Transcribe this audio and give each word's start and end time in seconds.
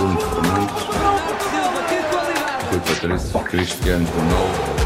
Bruno 0.00 0.18
Fernandes, 0.18 0.86
Rui 2.70 2.80
Patrício, 2.80 3.40
Cristiano 3.40 4.06
Ronaldo. 4.16 4.79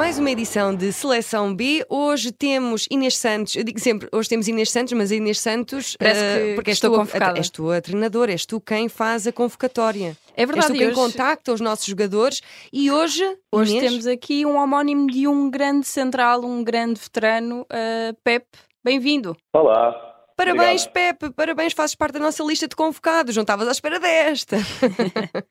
Mais 0.00 0.18
uma 0.18 0.30
edição 0.30 0.74
de 0.74 0.90
Seleção 0.94 1.54
B. 1.54 1.84
Hoje 1.86 2.32
temos 2.32 2.86
Inês 2.90 3.18
Santos. 3.18 3.54
Eu 3.54 3.62
digo 3.62 3.78
sempre, 3.78 4.08
hoje 4.10 4.30
temos 4.30 4.48
Inês 4.48 4.70
Santos, 4.70 4.94
mas 4.94 5.12
a 5.12 5.14
Inês 5.14 5.38
Santos. 5.38 5.94
Parece 5.98 6.20
que- 6.20 6.54
porque 6.54 6.62
que 6.64 6.70
és 6.70 6.76
estou 6.78 6.90
tu, 6.90 6.94
a- 6.94 6.98
convocada. 7.00 7.38
És 7.38 7.50
tu 7.50 7.70
a 7.70 7.80
treinadora, 7.82 8.32
és 8.32 8.46
tu 8.46 8.58
quem 8.62 8.88
faz 8.88 9.26
a 9.26 9.32
convocatória. 9.32 10.16
É 10.34 10.40
És 10.42 10.48
verdade, 10.48 10.68
tu 10.68 10.76
e 10.76 10.78
quem 10.78 10.86
hoje, 10.88 10.96
contacta 10.96 11.52
os 11.52 11.60
nossos 11.60 11.84
jogadores. 11.84 12.40
E 12.72 12.90
hoje, 12.90 13.22
hoje 13.52 13.76
Inês, 13.76 13.90
temos 13.90 14.06
aqui 14.06 14.46
um 14.46 14.56
homónimo 14.56 15.06
de 15.06 15.28
um 15.28 15.50
grande 15.50 15.86
central, 15.86 16.42
um 16.46 16.64
grande 16.64 16.98
veterano, 16.98 17.60
uh, 17.62 18.16
Pep. 18.24 18.46
Bem-vindo. 18.82 19.36
Olá. 19.52 20.06
Parabéns, 20.34 20.86
Obrigado. 20.86 21.18
Pepe, 21.18 21.34
parabéns, 21.34 21.72
fazes 21.74 21.94
parte 21.94 22.14
da 22.14 22.20
nossa 22.20 22.42
lista 22.42 22.66
de 22.66 22.74
convocados. 22.74 23.36
Não 23.36 23.42
estavas 23.42 23.68
à 23.68 23.72
espera 23.72 24.00
desta. 24.00 24.56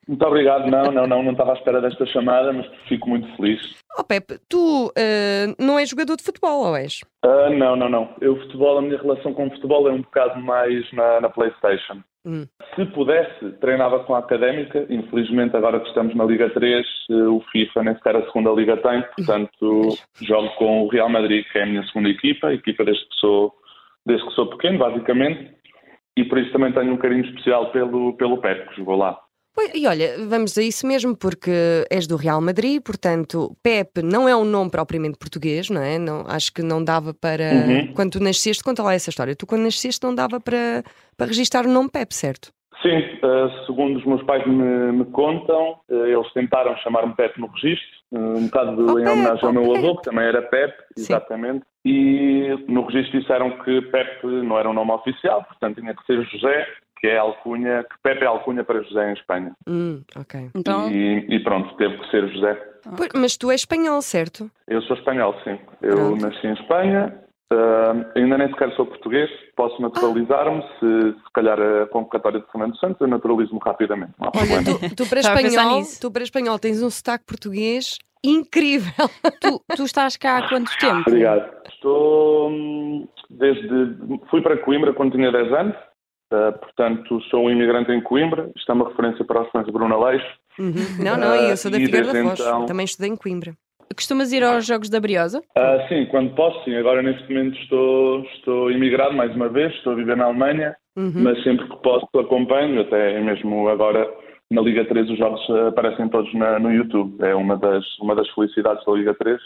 Muito 0.08 0.26
obrigado. 0.26 0.68
Não, 0.68 0.90
não, 0.90 1.06
não, 1.06 1.22
não 1.22 1.30
estava 1.30 1.52
à 1.52 1.54
espera 1.54 1.80
desta 1.80 2.04
chamada, 2.06 2.52
mas 2.52 2.66
fico 2.88 3.08
muito 3.08 3.28
feliz. 3.36 3.60
Oh, 3.98 4.04
Pepe, 4.04 4.38
tu 4.48 4.92
eh, 4.96 5.46
não 5.58 5.78
és 5.78 5.88
jogador 5.88 6.16
de 6.16 6.22
futebol, 6.22 6.66
ou 6.66 6.76
és? 6.76 7.00
Ah, 7.22 7.50
não, 7.50 7.74
não, 7.74 7.88
não. 7.88 8.14
Eu, 8.20 8.36
futebol, 8.36 8.78
a 8.78 8.82
minha 8.82 8.96
relação 8.96 9.34
com 9.34 9.48
o 9.48 9.50
futebol 9.50 9.88
é 9.88 9.92
um 9.92 10.02
bocado 10.02 10.40
mais 10.40 10.90
na, 10.92 11.20
na 11.20 11.28
PlayStation. 11.28 12.00
Hum. 12.24 12.46
Se 12.74 12.84
pudesse, 12.86 13.52
treinava 13.60 14.00
com 14.04 14.14
a 14.14 14.18
académica. 14.18 14.86
Infelizmente, 14.88 15.56
agora 15.56 15.80
que 15.80 15.88
estamos 15.88 16.14
na 16.14 16.24
Liga 16.24 16.50
3, 16.50 16.86
eh, 17.10 17.14
o 17.14 17.40
FIFA 17.50 17.82
nem 17.82 17.94
sequer 17.94 18.16
a 18.16 18.26
segunda 18.26 18.52
Liga 18.52 18.76
tem. 18.76 19.02
Portanto, 19.16 19.88
jogo 20.22 20.48
com 20.56 20.82
o 20.82 20.88
Real 20.88 21.08
Madrid, 21.08 21.44
que 21.50 21.58
é 21.58 21.62
a 21.64 21.66
minha 21.66 21.82
segunda 21.84 22.10
equipa, 22.10 22.48
a 22.48 22.54
equipa 22.54 22.84
desde 22.84 23.04
que 23.08 23.14
sou, 23.16 23.52
desde 24.06 24.26
que 24.26 24.34
sou 24.34 24.46
pequeno, 24.50 24.78
basicamente. 24.78 25.50
E 26.16 26.24
por 26.24 26.38
isso 26.38 26.52
também 26.52 26.72
tenho 26.72 26.92
um 26.92 26.98
carinho 26.98 27.24
especial 27.24 27.70
pelo, 27.70 28.14
pelo 28.16 28.38
Pep, 28.38 28.68
que 28.68 28.76
jogou 28.76 28.96
lá. 28.96 29.18
Pois, 29.54 29.72
e 29.74 29.86
olha, 29.86 30.14
vamos 30.28 30.56
a 30.56 30.62
isso 30.62 30.86
mesmo, 30.86 31.16
porque 31.16 31.50
és 31.90 32.06
do 32.06 32.16
Real 32.16 32.40
Madrid, 32.40 32.80
portanto, 32.82 33.56
Pepe 33.62 34.02
não 34.02 34.28
é 34.28 34.34
um 34.34 34.44
nome 34.44 34.70
propriamente 34.70 35.18
português, 35.18 35.68
não 35.68 35.82
é? 35.82 35.98
Não, 35.98 36.24
acho 36.28 36.52
que 36.52 36.62
não 36.62 36.82
dava 36.82 37.12
para. 37.12 37.44
Uhum. 37.44 37.92
Quando 37.94 38.12
tu 38.12 38.22
nasceste, 38.22 38.62
conta 38.62 38.82
lá 38.82 38.94
essa 38.94 39.10
história. 39.10 39.34
Tu, 39.34 39.46
quando 39.46 39.62
nasceste, 39.62 40.04
não 40.04 40.14
dava 40.14 40.40
para, 40.40 40.84
para 41.16 41.26
registrar 41.26 41.66
o 41.66 41.70
nome 41.70 41.90
Pepe, 41.90 42.14
certo? 42.14 42.52
Sim, 42.82 42.96
eh, 42.96 43.64
segundo 43.66 43.98
os 43.98 44.04
meus 44.06 44.22
pais 44.22 44.46
me, 44.46 44.92
me 44.92 45.04
contam, 45.06 45.76
eh, 45.90 46.12
eles 46.12 46.32
tentaram 46.32 46.74
chamar-me 46.78 47.14
Pepe 47.14 47.38
no 47.38 47.48
registro, 47.48 47.88
eh, 48.14 48.18
um 48.18 48.46
bocado 48.46 48.70
Oh, 48.70 48.98
em 48.98 49.04
Pepe, 49.04 49.10
homenagem 49.10 49.44
ao 49.44 49.50
oh, 49.50 49.52
meu 49.52 49.76
avô, 49.76 49.96
que 49.96 50.04
também 50.04 50.24
era 50.24 50.40
Pepe, 50.40 50.82
Sim. 50.96 51.12
exatamente. 51.12 51.64
E 51.84 52.56
no 52.68 52.86
registro 52.86 53.20
disseram 53.20 53.50
que 53.58 53.82
Pepe 53.82 54.26
não 54.26 54.58
era 54.58 54.70
um 54.70 54.72
nome 54.72 54.92
oficial, 54.92 55.44
portanto 55.44 55.78
tinha 55.78 55.94
que 55.94 56.04
ser 56.06 56.24
José, 56.24 56.66
que 57.00 57.06
é 57.06 57.16
alcunha, 57.18 57.82
que 57.84 57.96
Pepe 58.02 58.24
é 58.24 58.26
alcunha 58.26 58.62
para 58.62 58.82
José 58.82 59.10
em 59.10 59.14
Espanha. 59.14 59.52
Hum, 59.66 60.02
ok. 60.16 60.50
Então, 60.54 60.90
E, 60.90 61.26
e 61.28 61.40
pronto, 61.40 61.74
teve 61.76 61.96
que 61.98 62.10
ser 62.10 62.28
José. 62.28 62.54
Pois, 62.96 63.08
mas 63.14 63.36
tu 63.36 63.50
és 63.50 63.62
espanhol, 63.62 64.00
certo? 64.02 64.50
Eu 64.68 64.82
sou 64.82 64.96
espanhol, 64.96 65.34
sim. 65.44 65.58
Eu 65.82 65.96
Pronto. 65.96 66.22
nasci 66.22 66.46
em 66.46 66.52
Espanha, 66.52 67.14
eh, 67.52 68.20
ainda 68.20 68.38
nem 68.38 68.48
sequer 68.48 68.72
sou 68.74 68.86
português, 68.86 69.28
posso 69.56 69.80
naturalizar-me, 69.82 70.62
se, 70.78 71.12
se 71.18 71.32
calhar 71.34 71.58
a 71.60 71.86
convocatória 71.86 72.40
de 72.40 72.46
Fernando 72.50 72.76
Santos, 72.78 73.00
eu 73.00 73.08
naturalizo-me 73.08 73.60
rapidamente. 73.64 74.12
Não 74.18 74.28
há 74.28 74.32
Olha, 74.34 74.62
problema. 74.62 74.78
tu, 74.88 74.96
tu 74.96 75.08
para 75.08 75.20
espanhol, 75.20 75.82
tu 76.00 76.10
para 76.10 76.22
espanhol 76.22 76.58
tens 76.58 76.82
um 76.82 76.90
sotaque 76.90 77.24
português 77.26 77.98
incrível. 78.22 78.92
tu, 79.40 79.62
tu 79.76 79.84
estás 79.84 80.16
cá 80.16 80.38
há 80.38 80.48
quanto 80.48 80.70
tempo? 80.78 81.00
Obrigado. 81.06 81.50
Estou 81.68 82.50
hum, 82.50 83.08
desde. 83.30 83.96
Fui 84.30 84.42
para 84.42 84.58
Coimbra 84.58 84.92
quando 84.92 85.12
tinha 85.12 85.32
10 85.32 85.52
anos, 85.52 85.76
eh, 86.32 86.50
portanto 86.52 87.20
sou 87.30 87.46
um 87.46 87.50
imigrante 87.50 87.90
em 87.92 88.00
Coimbra. 88.00 88.50
Isto 88.56 88.72
é 88.72 88.74
uma 88.74 88.88
referência 88.88 89.24
para 89.24 89.42
os 89.42 89.50
fãs 89.50 89.64
de 89.66 89.72
Bruno 89.72 89.94
Aleixo. 89.94 90.26
Uhum. 90.58 90.74
Não, 91.04 91.16
não, 91.16 91.34
e 91.36 91.50
eu 91.50 91.56
sou 91.56 91.70
da 91.70 91.76
Ah, 91.78 91.80
e 91.80 91.86
Figueira 91.86 92.12
da 92.12 92.22
Foz. 92.22 92.40
então- 92.40 92.66
Também 92.66 92.84
estudei 92.84 93.10
em 93.10 93.16
Coimbra. 93.16 93.52
Costumas 93.94 94.32
ir 94.32 94.42
aos 94.44 94.64
Jogos 94.66 94.88
da 94.88 95.00
Briosa? 95.00 95.42
Ah, 95.56 95.84
sim, 95.88 96.06
quando 96.10 96.34
posso, 96.34 96.62
sim. 96.64 96.74
Agora 96.76 97.02
neste 97.02 97.28
momento 97.28 97.58
estou, 97.60 98.20
estou 98.36 98.70
imigrado 98.70 99.14
mais 99.14 99.34
uma 99.34 99.48
vez, 99.48 99.74
estou 99.74 99.92
a 99.92 99.96
viver 99.96 100.16
na 100.16 100.26
Alemanha, 100.26 100.76
Uhum. 100.96 101.12
mas 101.16 101.42
sempre 101.42 101.68
que 101.68 101.76
posso 101.82 102.06
acompanho, 102.18 102.80
até 102.82 103.20
mesmo 103.20 103.68
agora 103.68 104.08
na 104.50 104.60
Liga 104.62 104.84
3 104.84 105.08
os 105.10 105.18
jogos 105.18 105.40
aparecem 105.68 106.08
todos 106.08 106.32
na- 106.34 106.58
no 106.58 106.72
YouTube. 106.72 107.16
É 107.24 107.34
uma 107.34 107.56
das, 107.56 107.84
uma 108.00 108.14
das 108.14 108.28
felicidades 108.30 108.84
da 108.84 108.92
Liga 108.92 109.14
3, 109.14 109.40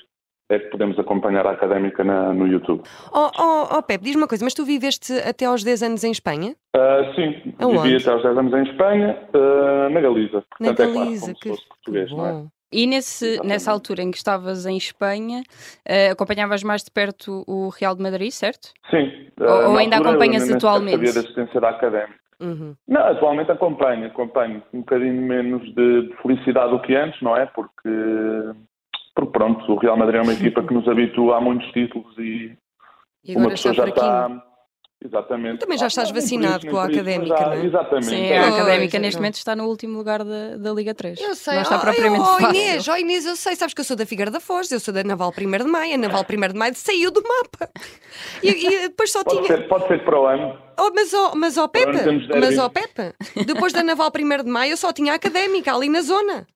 é 0.50 0.58
que 0.58 0.66
podemos 0.66 0.98
acompanhar 0.98 1.46
a 1.46 1.52
académica 1.52 2.04
na- 2.04 2.32
no 2.32 2.46
YouTube. 2.46 2.82
Oh, 3.12 3.30
oh, 3.38 3.68
oh, 3.78 3.82
Pepe, 3.82 4.04
diz-me 4.04 4.22
uma 4.22 4.28
coisa, 4.28 4.44
mas 4.44 4.52
tu 4.54 4.64
viveste 4.64 5.12
até 5.20 5.46
aos 5.46 5.64
10 5.64 5.82
anos 5.82 6.04
em 6.04 6.10
Espanha? 6.10 6.54
Ah, 6.76 7.12
sim, 7.14 7.54
Aonde? 7.58 7.78
vivi 7.82 7.96
até 7.96 8.10
aos 8.10 8.22
10 8.22 8.36
anos 8.36 8.52
em 8.52 8.62
Espanha, 8.70 9.18
ah, 9.32 9.88
na 9.90 10.00
Galiza. 10.00 10.36
Na 10.60 10.68
Portanto, 10.68 10.80
é 10.80 10.92
claro, 10.92 10.98
Galiza, 11.06 11.20
como 11.26 11.34
se 11.36 11.40
que, 11.42 11.48
fosse 11.48 11.62
que 11.62 11.68
português, 11.68 12.10
não 12.10 12.26
é? 12.26 12.44
E 12.72 12.86
nesse, 12.88 13.40
nessa 13.44 13.70
altura 13.70 14.02
em 14.02 14.10
que 14.10 14.16
estavas 14.16 14.66
em 14.66 14.76
Espanha, 14.76 15.42
eh, 15.86 16.10
acompanhavas 16.10 16.64
mais 16.64 16.82
de 16.82 16.90
perto 16.90 17.44
o 17.46 17.68
Real 17.68 17.94
de 17.94 18.02
Madrid, 18.02 18.32
certo? 18.32 18.72
Sim. 18.90 19.28
Ou- 19.40 19.48
ah, 19.48 19.68
ou 19.68 19.74
na 19.74 19.80
ainda 19.80 19.96
eu 19.96 20.00
acompanhas 20.02 20.50
atualmente? 20.50 20.96
sabia 20.96 21.12
da 21.12 21.20
existência 21.20 21.60
da 21.60 21.68
académica. 21.70 22.18
Uhum. 22.40 22.74
Não, 22.88 23.00
atualmente 23.06 23.52
acompanho, 23.52 24.06
acompanho. 24.08 24.60
Um 24.72 24.80
bocadinho 24.80 25.22
menos 25.22 25.62
de, 25.72 26.08
de 26.08 26.16
felicidade 26.20 26.72
do 26.72 26.80
que 26.82 26.96
antes, 26.96 27.22
não 27.22 27.36
é? 27.36 27.46
Porque, 27.46 27.88
porque 29.14 29.32
pronto, 29.32 29.72
o 29.72 29.76
Real 29.78 29.96
Madrid 29.96 30.20
é 30.20 30.22
uma 30.22 30.32
equipa 30.32 30.62
que 30.62 30.74
nos 30.74 30.86
habitua 30.88 31.36
a 31.36 31.40
muitos 31.40 31.70
títulos 31.72 32.16
e 32.18 32.56
E 33.24 33.36
uma 33.36 33.50
pessoa 33.50 33.72
já 33.74 33.86
está. 33.88 34.42
Exatamente. 35.04 35.58
Também 35.58 35.76
já 35.76 35.84
Ah, 35.84 35.88
estás 35.88 36.10
por 36.10 36.18
vacinado 36.18 36.66
com 36.66 36.78
a 36.78 36.84
Académica, 36.86 37.36
já- 37.36 37.46
não 37.46 37.52
é? 37.52 37.66
Exatamente. 37.66 38.06
Sim, 38.06 38.24
é. 38.24 38.38
a 38.38 38.48
Académica 38.48 38.84
então. 38.86 39.00
neste 39.00 39.18
momento 39.18 39.34
está 39.34 39.54
no 39.54 39.64
último 39.66 39.98
lugar 39.98 40.24
da, 40.24 40.56
da 40.56 40.72
Liga 40.72 40.94
3. 40.94 41.20
Eu 41.20 41.34
sei, 41.34 41.56
Não 41.56 41.62
está 41.62 41.76
oh, 41.76 41.80
propriamente 41.80 42.22
oh, 42.22 42.24
fácil. 42.24 42.48
Inês, 42.50 42.88
oh 42.88 42.96
Inês, 42.96 43.26
eu 43.26 43.36
sei, 43.36 43.54
sabes 43.54 43.74
que 43.74 43.80
eu 43.82 43.84
sou 43.84 43.98
da 43.98 44.06
Figueira 44.06 44.30
da 44.30 44.40
Foz, 44.40 44.72
eu 44.72 44.80
sou 44.80 44.94
da 44.94 45.04
Naval 45.04 45.30
1 45.36 45.58
de 45.58 45.64
Maio, 45.70 45.94
a 45.94 45.98
Naval 45.98 46.22
1 46.24 46.52
de 46.52 46.58
Maio 46.58 46.74
saiu 46.74 47.10
do 47.10 47.22
mapa. 47.22 47.70
E, 48.42 48.48
e 48.48 48.88
depois 48.88 49.12
só 49.12 49.22
Pode, 49.22 49.36
tinha. 49.42 49.58
ser, 49.58 49.68
pode 49.68 49.86
ser 49.88 50.02
para 50.06 50.18
o 50.18 50.26
ano. 50.26 50.58
Oh, 50.80 50.90
mas 50.94 51.12
ó, 51.12 51.32
mas 51.36 51.58
ó 51.58 51.68
Pepe, 51.68 51.98
mas 52.40 52.58
ó 52.58 52.70
Pepe, 52.70 53.12
depois 53.44 53.74
da 53.74 53.82
Naval 53.82 54.10
1 54.10 54.44
de 54.44 54.50
Maio 54.50 54.72
eu 54.72 54.76
só 54.78 54.90
tinha 54.90 55.12
a 55.12 55.16
Académica 55.16 55.74
ali 55.74 55.90
na 55.90 56.00
zona. 56.00 56.46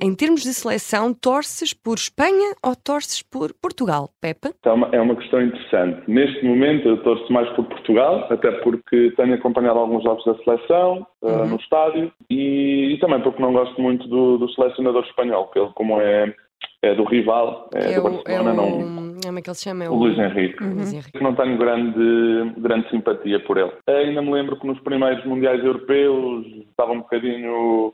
Em 0.00 0.14
termos 0.14 0.42
de 0.42 0.52
seleção, 0.52 1.14
torces 1.14 1.72
por 1.72 1.94
Espanha 1.94 2.54
ou 2.62 2.76
torces 2.76 3.22
por 3.22 3.54
Portugal, 3.54 4.10
Pepe? 4.20 4.50
Então, 4.60 4.72
é 4.72 4.74
uma- 4.76 4.88
é 4.96 5.00
uma 5.00 5.16
questão 5.16 5.40
interessante. 5.42 6.02
Neste 6.06 6.44
momento 6.44 6.86
eu 6.88 7.02
torço 7.02 7.32
mais 7.32 7.48
por 7.56 7.64
Portugal, 7.64 8.26
até 8.30 8.50
porque 8.60 9.12
tenho 9.16 9.34
acompanhado 9.34 9.78
alguns 9.78 10.02
jogos 10.04 10.24
da 10.26 10.34
seleção 10.44 11.06
uh, 11.22 11.26
Uhum. 11.28 11.46
no 11.48 11.56
estádio 11.56 12.12
e, 12.28 12.92
e 12.94 12.98
também 13.00 13.20
porque 13.22 13.40
não 13.40 13.52
gosto 13.52 13.80
muito 13.80 14.06
do, 14.08 14.36
do 14.36 14.48
selecionador 14.52 15.04
espanhol, 15.04 15.48
que 15.48 15.58
ele 15.58 15.70
como 15.74 15.98
é, 16.00 16.34
é 16.82 16.94
do 16.94 17.04
rival, 17.04 17.70
é, 17.74 17.92
é 17.92 18.00
do. 18.00 18.06
É 18.08 18.10
Barcelona, 18.10 18.52
o. 18.52 18.56
não, 18.56 19.14
Como 19.24 19.38
é 19.38 19.42
que 19.42 19.48
ele 19.50 19.56
se 19.56 19.64
chama? 19.64 19.84
É 19.84 19.88
o 19.90 19.94
Luís 19.94 20.18
Henrique. 20.18 20.62
Luís 20.62 20.92
Henrique. 20.92 21.22
Não 21.22 21.34
tenho 21.34 21.56
grande, 21.56 22.52
grande 22.58 22.88
simpatia 22.90 23.40
por 23.40 23.56
ele. 23.56 23.72
Ainda 23.88 24.20
me 24.20 24.32
lembro 24.32 24.58
que 24.60 24.66
nos 24.66 24.78
primeiros 24.80 25.24
mundiais 25.24 25.64
europeus 25.64 26.46
estava 26.70 26.92
um 26.92 26.98
bocadinho 26.98 27.92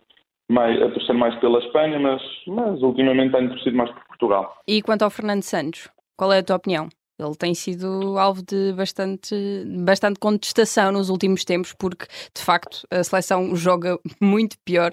mais, 0.48 0.80
a 0.82 0.90
torcer 0.90 1.14
mais 1.14 1.34
pela 1.40 1.58
Espanha, 1.58 1.98
mas, 1.98 2.22
mas 2.46 2.82
ultimamente 2.82 3.32
tenho 3.32 3.48
torcido 3.50 3.76
mais 3.76 3.90
por 3.90 4.06
Portugal. 4.06 4.56
E 4.66 4.82
quanto 4.82 5.02
ao 5.02 5.10
Fernando 5.10 5.42
Santos, 5.42 5.88
qual 6.16 6.32
é 6.32 6.38
a 6.38 6.42
tua 6.42 6.56
opinião? 6.56 6.88
Ele 7.16 7.34
tem 7.36 7.54
sido 7.54 8.18
alvo 8.18 8.42
de 8.42 8.72
bastante, 8.72 9.36
bastante 9.84 10.18
contestação 10.18 10.90
nos 10.90 11.10
últimos 11.10 11.44
tempos, 11.44 11.72
porque 11.72 12.06
de 12.34 12.42
facto 12.42 12.84
a 12.90 13.04
seleção 13.04 13.54
joga 13.54 13.96
muito 14.20 14.56
pior 14.64 14.90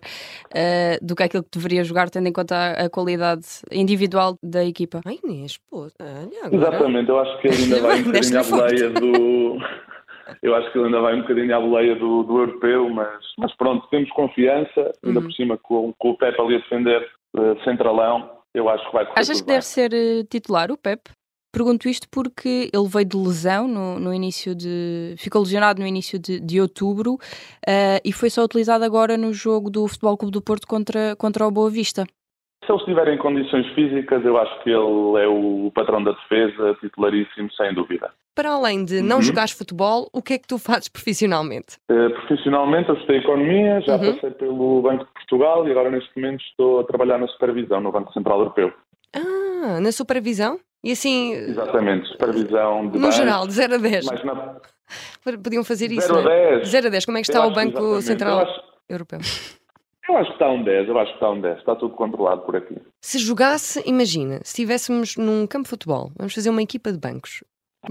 eh, 0.54 1.00
do 1.02 1.16
que 1.16 1.24
aquilo 1.24 1.44
que 1.44 1.58
deveria 1.58 1.84
jogar, 1.84 2.12
tendo 2.12 2.28
em 2.28 2.32
conta 2.32 2.56
a, 2.56 2.86
a 2.86 2.90
qualidade 2.92 3.46
individual 3.72 4.38
da 4.44 4.64
equipa. 4.64 5.02
Ai 5.04 5.18
Inês, 5.24 5.58
pô, 5.68 5.88
olha 6.00 6.46
agora. 6.46 6.76
Exatamente, 6.76 7.10
eu 7.10 7.20
acho 7.20 7.42
que 7.42 7.48
ele 7.48 7.64
ainda 7.64 7.82
vai 7.82 8.00
um 8.00 8.04
bocadinho 8.04 8.40
à 8.40 8.44
boleia 8.44 8.90
do. 8.92 9.58
Eu 10.42 10.56
acho 10.56 10.72
que 10.72 10.78
ele 10.78 10.86
ainda 10.88 11.02
vai 11.02 11.16
um 11.16 11.22
bocadinho 11.22 11.56
à 11.56 11.60
boleia 11.60 11.96
do, 11.96 12.24
do 12.24 12.40
europeu, 12.40 12.90
mas, 12.90 13.24
mas 13.38 13.56
pronto, 13.56 13.88
temos 13.90 14.10
confiança, 14.12 14.92
ainda 15.04 15.20
Uhum. 15.20 15.26
por 15.26 15.34
cima 15.34 15.58
com, 15.58 15.94
com 15.98 16.10
o 16.12 16.18
Pepe 16.18 16.42
ali 16.42 16.56
a 16.56 16.60
defender 16.60 17.08
eh, 17.38 17.64
centralão, 17.64 18.30
eu 18.54 18.68
acho 18.70 18.86
que 18.86 18.94
vai 18.94 19.06
correr 19.06 19.20
Achas 19.20 19.42
que 19.42 19.48
deve 19.48 19.66
ser 19.66 19.94
eh, 19.94 20.24
titular 20.30 20.72
o 20.72 20.78
Pep? 20.78 21.10
Pergunto 21.54 21.90
isto 21.90 22.08
porque 22.10 22.70
ele 22.74 22.88
veio 22.88 23.06
de 23.06 23.18
lesão 23.18 23.68
no, 23.68 24.00
no 24.00 24.14
início 24.14 24.56
de. 24.56 25.16
ficou 25.18 25.42
lesionado 25.42 25.82
no 25.82 25.88
início 25.88 26.18
de, 26.18 26.40
de 26.40 26.62
outubro 26.62 27.18
eh, 27.68 28.00
e 28.06 28.14
foi 28.14 28.30
só 28.30 28.44
utilizado 28.44 28.86
agora 28.86 29.18
no 29.18 29.34
jogo 29.34 29.70
do 29.70 29.86
Futebol 29.88 30.18
Clube 30.18 30.32
do 30.32 30.42
Porto 30.42 30.66
contra, 30.66 31.14
contra 31.18 31.46
o 31.46 31.52
Boa 31.52 31.70
Vista. 31.70 32.06
Se 32.66 32.72
ele 32.72 32.78
estiver 32.80 33.08
em 33.08 33.18
condições 33.18 33.66
físicas, 33.74 34.24
eu 34.24 34.38
acho 34.38 34.64
que 34.64 34.70
ele 34.70 35.24
é 35.24 35.28
o 35.28 35.72
patrão 35.74 36.04
da 36.04 36.12
defesa, 36.12 36.76
titularíssimo, 36.80 37.52
sem 37.54 37.74
dúvida. 37.74 38.12
Para 38.36 38.52
além 38.52 38.86
de 38.86 39.02
não 39.02 39.18
Uhum. 39.18 39.22
jogares 39.24 39.52
futebol, 39.52 40.08
o 40.14 40.22
que 40.22 40.34
é 40.36 40.38
que 40.38 40.48
tu 40.48 40.58
fazes 40.60 40.88
profissionalmente? 40.88 41.78
Eh, 41.90 42.10
profissionalmente, 42.10 42.90
eu 42.90 42.96
estudei 42.96 43.18
Economia, 43.18 43.82
já 43.82 43.96
Uhum. 43.98 44.14
passei 44.14 44.32
pelo 44.32 44.82
Banco 44.82 45.06
de 45.06 45.12
Portugal 45.14 45.68
e 45.68 45.72
agora 45.72 45.90
neste 45.90 46.10
momento 46.16 46.42
estou 46.44 46.80
a 46.80 46.84
trabalhar 46.84 47.18
na 47.18 47.28
supervisão 47.28 47.82
no 47.82 47.92
Banco 47.92 48.14
Central 48.14 48.40
Europeu. 48.40 48.72
Ah, 49.14 49.80
na 49.82 49.92
supervisão? 49.92 50.60
E 50.84 50.92
assim, 50.94 51.34
Exatamente, 51.34 52.08
supervisão 52.10 52.88
de 52.88 52.96
no 52.98 53.02
bancos, 53.02 53.16
geral, 53.16 53.46
de 53.48 53.54
0 53.54 53.76
a 53.76 53.78
10. 53.78 54.06
mas 54.06 54.24
na 54.24 54.56
Podiam 55.44 55.64
fazer 55.64 55.92
isso, 55.92 56.08
0 56.08 56.20
a 56.20 56.24
não 56.24 56.32
é? 56.32 56.56
10. 56.58 56.68
0 56.70 56.88
a 56.88 56.90
10, 56.90 57.06
como 57.06 57.18
é 57.18 57.22
que 57.22 57.28
está 57.28 57.40
Eu 57.40 57.48
o 57.50 57.52
Banco. 57.52 58.02
Central 58.02 58.40
acho, 58.40 58.62
Europeu? 58.90 59.20
Eu 60.12 60.18
acho 60.18 60.30
que 60.30 60.36
está 60.36 60.50
um 60.50 60.64
10, 60.64 60.88
eu 60.88 61.00
acho 61.00 61.12
que 61.12 61.18
está 61.18 61.30
um 61.32 61.42
10, 61.42 61.58
está 61.60 61.76
tudo 61.76 61.96
controlado 61.96 62.42
por 62.42 62.56
aqui. 62.56 62.76
Se 63.02 63.18
jogasse, 63.20 63.82
imagina, 63.86 64.36
se 64.44 64.52
estivéssemos 64.52 65.16
num 65.18 65.46
campo 65.48 65.64
de 65.64 65.70
futebol, 65.70 66.12
vamos 66.18 66.34
fazer 66.34 66.50
uma 66.50 66.62
equipa 66.62 66.92
de 66.92 67.00
bancos. 67.00 67.44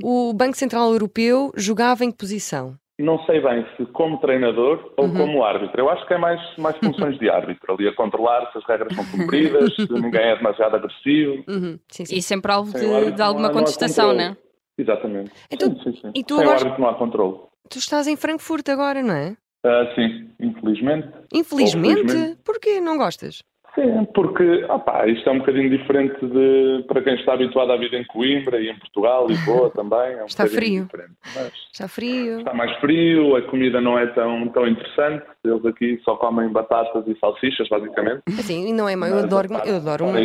O 0.03 0.33
Banco 0.33 0.57
Central 0.57 0.93
Europeu 0.93 1.53
jogava 1.57 2.05
em 2.05 2.11
que 2.11 2.17
posição? 2.19 2.77
Não 2.99 3.19
sei 3.25 3.41
bem 3.41 3.65
se 3.77 3.87
como 3.87 4.19
treinador 4.21 4.93
ou 4.99 5.07
Uhum. 5.07 5.15
como 5.17 5.43
árbitro. 5.45 5.81
Eu 5.81 5.89
acho 5.89 6.07
que 6.07 6.13
é 6.13 6.19
mais, 6.19 6.39
mais 6.59 6.77
funções 6.85 7.19
de 7.19 7.31
árbitro, 7.31 7.73
ali 7.73 7.89
a 7.89 7.95
controlar 7.95 8.53
se 8.53 8.59
as 8.59 8.65
regras 8.67 8.95
são 8.95 9.05
cumpridas, 9.07 9.75
se 9.75 9.91
ninguém 9.95 10.21
é 10.21 10.37
demasiado 10.37 10.77
agressivo. 10.77 11.43
Uhum, 11.49 11.79
sim, 11.91 12.05
sim. 12.05 12.15
E 12.17 12.21
sempre 12.23 12.53
alvo 12.53 12.73
de, 12.79 12.85
árbitro 12.87 13.15
de 13.17 13.23
alguma 13.23 13.49
não 13.49 13.51
há- 13.51 13.53
não 13.55 13.61
contestação, 13.61 14.11
controle. 14.11 14.29
né? 14.31 14.37
Exatamente. 14.79 15.31
Então, 15.51 15.75
sim, 15.77 15.83
sim, 15.83 16.01
sim. 16.01 16.11
e 16.15 16.23
tu 16.23 16.35
Sem 16.37 16.45
agora- 16.45 16.59
o 16.59 16.61
árbitro 16.61 16.83
não 16.83 16.89
há 16.91 16.95
controle. 16.95 17.39
Tu 17.71 17.79
estás 17.79 18.07
em 18.07 18.17
Frankfurt 18.17 18.69
agora, 18.69 19.03
não 19.03 19.15
é? 19.15 19.37
Ah, 19.65 19.93
sim, 19.95 20.29
infelizmente. 20.41 21.09
Infelizmente, 21.33 22.01
Infelizmente. 22.03 22.39
porquê 22.45 22.81
não 22.81 22.97
gostas? 22.97 23.43
Sim, 23.75 24.05
porque 24.15 24.65
opá, 24.65 25.07
isto 25.07 25.29
é 25.29 25.33
um 25.33 25.39
bocadinho 25.39 25.71
diferente 25.71 26.17
de 26.27 26.85
para 26.89 27.01
quem 27.03 27.15
está 27.15 27.35
habituado 27.35 27.71
à 27.71 27.77
vida 27.77 27.97
em 27.97 28.05
Coimbra 28.05 28.61
e 28.61 28.69
em 28.69 28.77
Portugal, 28.77 29.29
Lisboa 29.29 29.71
também. 29.77 30.15
É 30.15 30.23
um 30.25 30.27
Está 30.27 30.47
frio. 30.47 30.89
Mas 31.37 31.53
Está 31.73 31.87
frio? 31.87 32.39
está 32.41 32.53
mais 32.53 32.77
frio, 32.79 33.37
a 33.37 33.43
comida 33.43 33.81
não 33.81 33.97
é 33.97 34.07
tão, 34.09 34.49
tão 34.49 34.67
interessante. 34.67 35.25
Eles 35.45 35.65
aqui 35.65 36.01
só 36.05 36.17
comem 36.17 36.49
batatas 36.49 37.07
e 37.07 37.17
salsichas, 37.21 37.69
basicamente. 37.69 38.23
E 38.51 38.73
não 38.73 38.89
é 38.89 38.97
mau, 38.97 39.09
eu 39.09 39.15
Mas, 39.17 39.25
adoro, 39.25 39.49
eu 39.65 39.77
adoro, 39.77 40.05
um, 40.07 40.17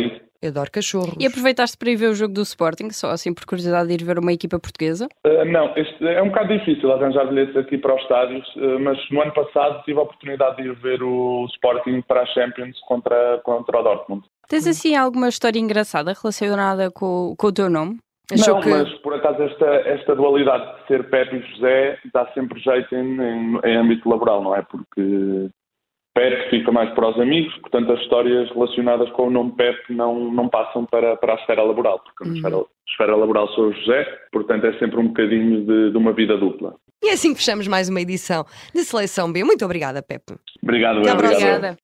eu 0.46 0.50
adoro 0.50 0.70
cachorros. 0.70 1.14
E 1.18 1.26
aproveitaste 1.26 1.76
para 1.76 1.90
ir 1.90 1.96
ver 1.96 2.08
o 2.08 2.14
jogo 2.14 2.34
do 2.34 2.42
Sporting, 2.42 2.90
só 2.90 3.10
assim 3.10 3.32
por 3.34 3.44
curiosidade 3.44 3.88
de 3.88 3.94
ir 3.94 4.04
ver 4.04 4.18
uma 4.18 4.32
equipa 4.32 4.58
portuguesa? 4.58 5.08
Uh, 5.26 5.44
não, 5.44 5.74
é 6.08 6.22
um 6.22 6.28
bocado 6.28 6.56
difícil 6.56 6.92
arranjar 6.92 7.26
bilhetes 7.26 7.56
aqui 7.56 7.78
para 7.78 7.94
os 7.94 8.02
estádios, 8.02 8.46
uh, 8.56 8.78
mas 8.80 8.98
no 9.10 9.22
ano 9.22 9.32
passado 9.32 9.82
tive 9.84 9.98
a 9.98 10.02
oportunidade 10.02 10.56
de 10.56 10.68
ir 10.68 10.74
ver 10.74 11.02
o 11.02 11.46
Sporting 11.54 12.02
para 12.02 12.22
a 12.22 12.26
Champions 12.26 12.78
contra, 12.86 13.40
contra 13.44 13.78
o 13.78 13.82
Dortmund. 13.82 14.24
Tens 14.48 14.66
assim 14.66 14.94
alguma 14.94 15.28
história 15.28 15.58
engraçada 15.58 16.12
relacionada 16.12 16.90
com, 16.90 17.34
com 17.36 17.46
o 17.48 17.52
teu 17.52 17.68
nome? 17.68 17.98
Achou 18.32 18.54
não, 18.54 18.60
que. 18.60 18.68
mas 18.68 18.92
por 18.94 19.14
acaso 19.14 19.40
esta, 19.42 19.66
esta 19.66 20.16
dualidade 20.16 20.80
de 20.80 20.86
ser 20.88 21.08
Pepe 21.08 21.36
e 21.36 21.42
José 21.52 21.98
dá 22.12 22.26
sempre 22.32 22.58
jeito 22.60 22.92
em, 22.94 23.20
em, 23.20 23.60
em 23.64 23.76
âmbito 23.76 24.08
laboral, 24.08 24.42
não 24.42 24.54
é? 24.54 24.62
Porque 24.62 25.48
Pepe 26.16 26.48
fica 26.48 26.72
mais 26.72 26.88
para 26.94 27.10
os 27.10 27.20
amigos, 27.20 27.54
portanto 27.58 27.92
as 27.92 28.00
histórias 28.00 28.48
relacionadas 28.52 29.10
com 29.10 29.26
o 29.26 29.30
nome 29.30 29.52
Pepe 29.52 29.92
não, 29.92 30.32
não 30.32 30.48
passam 30.48 30.86
para, 30.86 31.14
para 31.16 31.34
a 31.34 31.36
esfera 31.36 31.62
laboral, 31.62 32.00
porque 32.00 32.26
na 32.26 32.34
esfera, 32.34 32.64
esfera 32.88 33.14
laboral 33.14 33.46
sou 33.48 33.66
o 33.66 33.72
José, 33.74 34.04
portanto 34.32 34.64
é 34.64 34.72
sempre 34.78 34.98
um 34.98 35.08
bocadinho 35.08 35.66
de, 35.66 35.90
de 35.90 35.96
uma 35.98 36.14
vida 36.14 36.38
dupla. 36.38 36.74
E 37.04 37.10
é 37.10 37.12
assim 37.12 37.34
que 37.34 37.40
fechamos 37.40 37.68
mais 37.68 37.90
uma 37.90 38.00
edição 38.00 38.46
de 38.74 38.82
Seleção 38.82 39.30
B. 39.30 39.44
Muito 39.44 39.62
obrigada, 39.62 40.02
Pepe. 40.02 40.36
Obrigado, 40.62 41.00
obrigado. 41.00 41.18
Obrigada. 41.22 41.76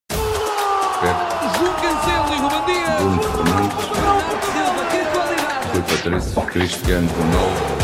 João 1.58 1.74
Cancelo 1.74 2.32
e. 2.32 2.82
Bruno 3.02 3.22
Fernandes. 3.22 3.92
Rui 5.72 5.82
Patrício, 5.82 6.42
Cristiano 6.46 7.08
Ronaldo, 7.08 7.81